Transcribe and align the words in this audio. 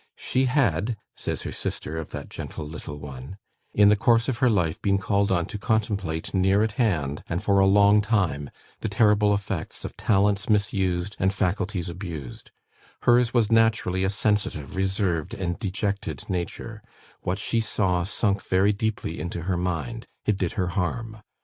"She 0.17 0.45
had" 0.45 0.97
(says 1.15 1.43
her 1.43 1.51
sister 1.51 1.99
of 1.99 2.09
that 2.09 2.27
gentle 2.27 2.67
"little 2.67 2.97
one"), 2.97 3.37
"in 3.71 3.89
the 3.89 3.95
course 3.95 4.27
of 4.27 4.39
her 4.39 4.49
life, 4.49 4.81
been 4.81 4.97
called 4.97 5.31
on 5.31 5.45
to 5.45 5.59
contemplate 5.59 6.33
near 6.33 6.63
at 6.63 6.71
hand, 6.71 7.23
and 7.29 7.43
for 7.43 7.59
a 7.59 7.67
long 7.67 8.01
time, 8.01 8.49
the 8.79 8.89
terrible 8.89 9.31
effects 9.31 9.85
of 9.85 9.95
talents 9.97 10.49
misused 10.49 11.15
and 11.19 11.31
faculties 11.31 11.87
abused; 11.87 12.49
hers 13.03 13.31
was 13.31 13.51
naturally 13.51 14.03
a 14.03 14.09
sensitive, 14.09 14.75
reserved, 14.75 15.35
and 15.35 15.59
dejected 15.59 16.27
nature; 16.27 16.81
what 17.21 17.37
she 17.37 17.59
saw 17.59 18.01
sunk 18.03 18.41
very 18.43 18.73
deeply 18.73 19.19
into 19.19 19.43
her 19.43 19.55
mind; 19.55 20.07
it 20.25 20.35
did 20.35 20.53
her 20.53 20.69
harm. 20.69 21.17